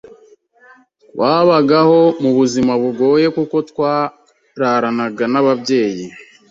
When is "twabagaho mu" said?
1.11-2.31